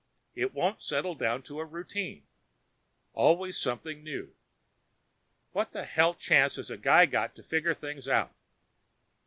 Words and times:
It 0.33 0.55
won't 0.55 0.81
settle 0.81 1.13
down 1.13 1.43
to 1.43 1.59
a 1.59 1.63
routine. 1.65 2.25
Always 3.13 3.55
something 3.59 4.03
new. 4.03 4.33
What 5.51 5.73
the 5.73 5.85
hell 5.85 6.15
chance 6.15 6.55
has 6.55 6.71
a 6.71 6.77
guy 6.77 7.05
got 7.05 7.35
to 7.35 7.43
figure 7.43 7.75
things 7.75 8.07
out? 8.07 8.33